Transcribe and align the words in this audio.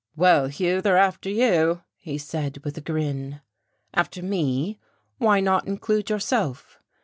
"Well, 0.15 0.47
Hughie, 0.47 0.81
they're 0.81 0.97
after 0.97 1.29
you," 1.29 1.83
he 1.95 2.17
said 2.17 2.57
with 2.63 2.75
a 2.75 2.81
grin. 2.81 3.41
"After 3.93 4.23
me? 4.23 4.79
Why 5.19 5.41
not 5.41 5.67
include 5.67 6.09
yourself?" 6.09 6.79